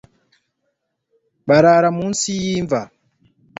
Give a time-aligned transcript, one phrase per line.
[1.47, 2.79] Barara munsi yimva